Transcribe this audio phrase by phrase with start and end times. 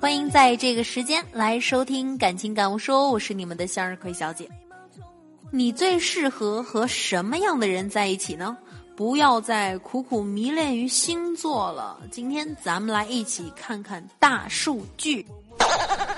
[0.00, 4.48] 欢迎在这个时间来收听《感情感悟说》，我是你们的向日葵小姐。
[5.50, 8.56] 你最适合和什么样的人在一起呢？
[8.94, 11.98] 不要再苦苦迷恋于星座了。
[12.12, 15.26] 今天咱们来一起看看大数据。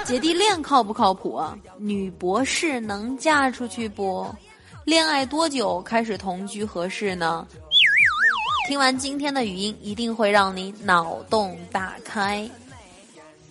[0.05, 1.59] 姐弟恋靠不靠谱啊？
[1.79, 4.27] 女博士能嫁出去不？
[4.85, 7.47] 恋爱多久开始同居合适呢？
[8.69, 12.49] 听完今天的语音，一定会让你脑洞大开。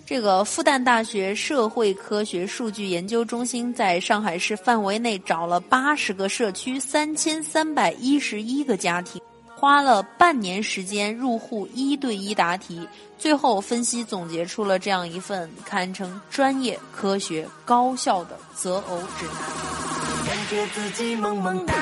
[0.09, 9.22] 这个复旦大学社会科学数据研究中心在上海市范围内找了八十个社区三千三百一十一个家庭，
[9.55, 20.26] 花了半年时间入户一对一答题，最后分析总结出了这样一份堪称专业、科学、高效的择偶指南。
[20.26, 21.76] 感觉自己萌萌哒。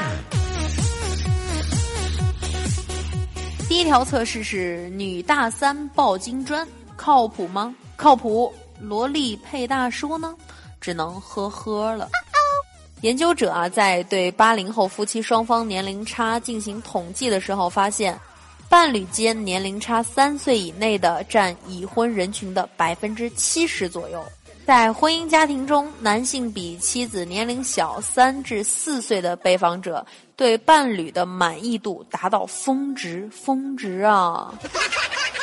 [3.69, 6.67] 第一条测试是女大三抱金砖，
[6.97, 7.73] 靠谱吗？
[7.97, 10.33] 靠谱，萝莉配大叔呢，
[10.79, 12.07] 只能呵呵了。
[13.01, 18.17] 研究者啊，在对八零后夫妻双方年龄差进行统计的时候，发现，
[18.69, 24.23] 伴侣间年龄差三岁以内的占已婚人群的百分之七十左右。
[24.65, 34.53] 在婚姻家庭中，男性比妻子年龄小三至四岁的被访者，对伴侣的满意度达到峰值，峰值啊！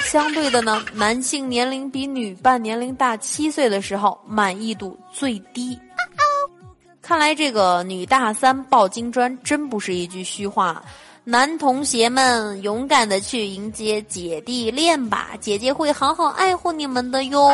[0.03, 5.79] 相对的呢，男性年龄比女伴年龄大七岁的时候，满意度最低。
[7.03, 10.83] 看来这个女大三抱金砖真不是一句虚话。
[11.25, 17.51] 男同学们，勇敢的去迎接姐弟恋吧，姐姐会好好爱护你们的哟。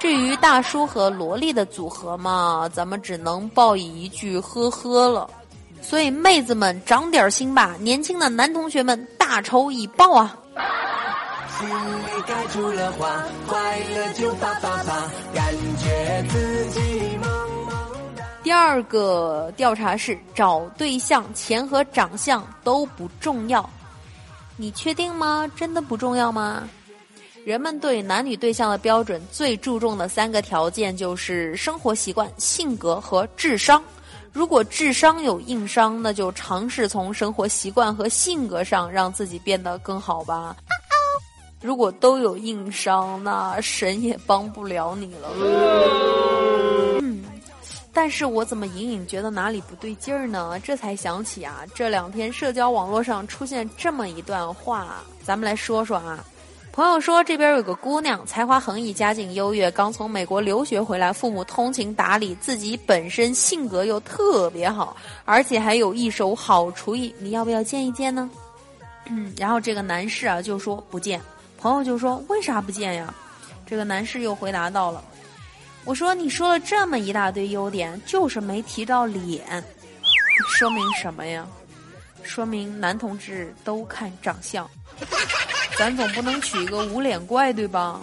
[0.00, 5.30] 至于大叔和萝莉的组合嘛，咱们只能报以一句呵呵了。
[5.80, 10.36] 所以妹子们长点心吧，年轻的男同学们大仇已报啊。
[11.66, 17.28] 心里开出了花，快乐就啪啪啪，感觉自己萌
[17.66, 18.24] 萌哒。
[18.42, 23.68] 第二个调查是找对象，钱和长相都不重要，
[24.56, 25.50] 你确定吗？
[25.56, 26.68] 真的不重要吗？
[27.46, 33.82] 人们对男女对象的标准最注重的三个条件就是生活习惯、性格和智商。
[34.32, 40.56] 如果智商有硬伤，那就尝试从生活习惯和性格上让自己变得更好吧。
[41.64, 45.30] 如果都有硬伤，那神也帮不了你了。
[47.00, 47.24] 嗯，
[47.90, 50.60] 但是我怎么隐隐觉得哪里不对劲儿呢？
[50.62, 56.22] 这才想起啊，这两天社交网络上出现这么一段话，咱们来说说啊。
[56.70, 64.94] 朋友说这边有个姑娘，才华横溢，家境优越，刚从美国留学回来，父母通情达理，自己本身性格又特别好，
[65.24, 68.28] 而且还有一手好厨艺，你要不要见一见呢？
[69.08, 71.18] 嗯，然后这个男士啊就说不见。
[71.64, 73.14] 朋友就说：“为啥不见呀？”
[73.64, 75.02] 这个男士又回答到了
[75.86, 79.64] ：“我说你说了这么一大堆优点，就是没提到脸，
[80.58, 81.46] 说明什么呀？
[82.22, 84.68] 说明男同志都看长相，
[85.78, 87.98] 咱总不能娶一个无脸怪对吧？”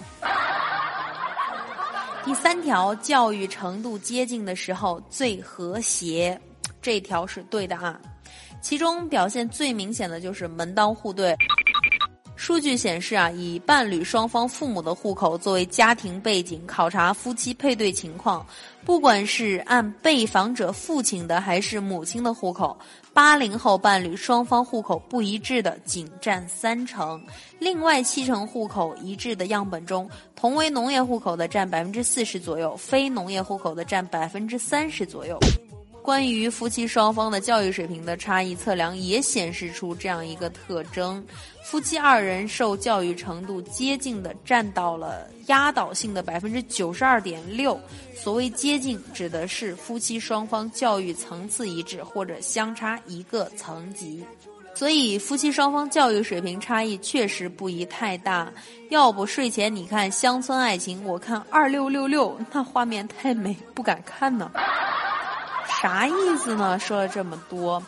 [2.26, 6.36] 第三条，教育程度接近的时候最和谐，
[6.80, 7.96] 这条是对的啊。
[8.60, 11.36] 其中表现最明显的就是门当户对。
[12.42, 18.44] 数据显示啊，以伴侣双方父母的户口作为家庭背景考察夫妻配对情况，
[18.84, 22.76] 不管是按被访者父亲的还是母亲的户口，
[23.12, 27.22] 八零后伴侣双方户口不一致的仅占三成，
[27.60, 35.38] 另外七成户口一致的样本中，同为农业户口的占百分之四十左右，非农业户口的占百分之三十左右。
[36.02, 41.24] 关于夫妻双方的教育水平的差异测量，也显示出这样一个特征：
[41.64, 47.80] 夫妻二人受教育程度接近的占到了压倒性的百分之九十二点六。
[48.16, 54.24] 所谓接近，指的是夫妻双方教育层次一致，或者相差一个层级。
[54.74, 58.50] 所以，夫妻双方教育水平差异确实不宜太大。
[58.90, 64.50] 要不睡前你看《乡村爱情》，我看二六六六，那画面太美，不敢看呢。
[65.82, 66.78] 啥意思呢？
[66.78, 67.82] 说了这么多，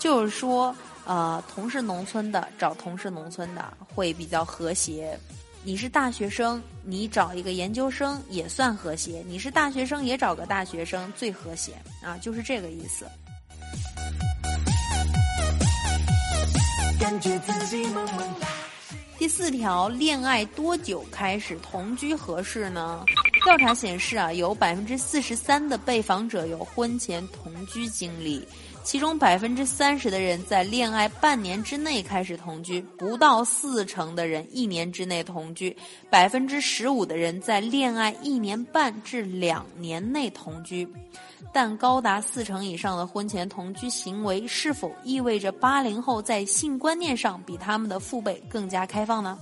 [0.00, 5.16] 就是说，呃，同是农村的找同是农村的会比较和谐。
[5.62, 9.22] 你是大学生，你找一个研究生也算和谐。
[9.28, 13.06] 你是大学生，也找个大学生最和谐啊，就是这个意思。
[16.98, 18.48] 感觉自己萌萌哒。
[19.18, 23.04] 第四条，恋爱多久开始同居合适呢？
[23.46, 28.44] 调查显示啊，有百分之四十三的被访者有婚前同居经历，
[28.82, 35.74] 其中百分之三十的人在恋爱半年之内开始同居，不到四成的人一年之内同居，
[36.10, 40.86] 百分之十五的人在恋爱一年半至两年内同居。
[41.52, 49.38] 但高达四成以上的婚前同居行为，是否意味着八零后在性观念上比他们的父辈更加开放呢？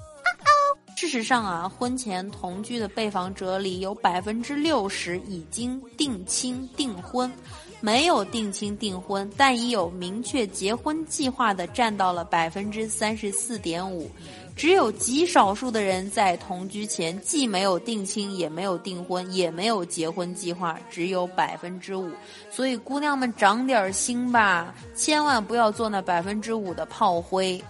[1.04, 7.30] 事实上啊，婚前同居的被访者里有百分之六十已经定亲订婚，
[7.78, 14.10] 没有定亲订婚但已有明确结婚计划的占到了百分之三十四点五。
[14.56, 22.10] 只有极少数的人在同居前既没有定亲，也没有订婚，也没有结婚计划，只有百分之五。
[22.50, 27.62] 所以姑娘们长点心吧，千万不要做那百分之五的炮灰。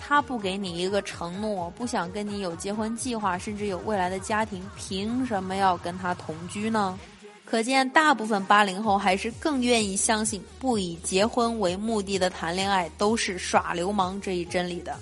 [0.00, 6.98] 他不给你一个承诺，不想跟你有结婚计划，甚至有未来的家庭，凭什么要跟他同居呢？
[7.44, 14.96] 可见，大部分八零后还是更愿意相信不以结婚为目的的谈恋爱都是耍流氓这一真理的。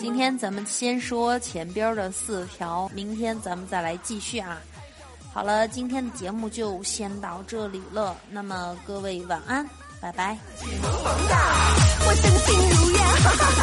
[0.00, 4.60] 今天咱们先说前边的四条，明天咱们再来继续啊。
[5.36, 8.16] 好了，今天的节目就先到这里了。
[8.30, 9.68] 那么各位晚安，
[10.00, 10.34] 拜拜。
[10.62, 13.60] 我心如愿，哈哈哈，